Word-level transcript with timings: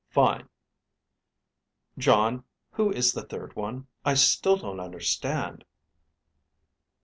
_Fine. 0.11 0.49
_Jon, 1.99 2.43
who 2.71 2.89
is 2.91 3.13
the 3.13 3.21
third 3.21 3.55
one? 3.55 3.85
I 4.03 4.15
still 4.15 4.55
don't 4.57 4.79
understand. 4.79 5.63